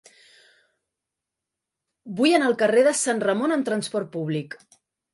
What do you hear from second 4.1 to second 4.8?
públic.